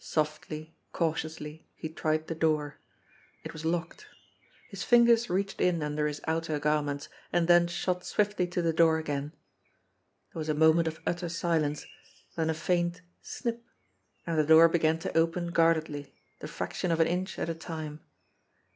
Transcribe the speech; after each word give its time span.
Softly, 0.00 0.76
cautiously, 0.90 1.68
he 1.76 1.88
tried 1.88 2.26
the 2.26 2.34
door. 2.34 2.80
It 3.44 3.52
was 3.52 3.64
locked. 3.64 4.08
His 4.68 4.82
fingers 4.82 5.30
reached 5.30 5.60
in 5.60 5.80
under 5.80 6.08
his 6.08 6.20
outer 6.26 6.58
garments, 6.58 7.08
and 7.32 7.46
then 7.46 7.68
shot 7.68 8.04
swiftly 8.04 8.48
to 8.48 8.60
the 8.62 8.72
door 8.72 8.98
again. 8.98 9.32
There 10.32 10.40
was 10.40 10.48
a 10.48 10.54
moment 10.54 10.88
of 10.88 10.98
utter 11.06 11.28
silence, 11.28 11.86
then 12.34 12.50
a 12.50 12.54
faint 12.54 13.00
snip, 13.22 13.64
and 14.26 14.36
the 14.36 14.44
door 14.44 14.68
began 14.68 14.98
to 14.98 15.16
open 15.16 15.52
guardedly, 15.52 16.12
the 16.40 16.48
fraction 16.48 16.90
of 16.90 16.98
an 16.98 17.06
inch 17.06 17.38
at 17.38 17.48
a 17.48 17.54
time. 17.54 18.00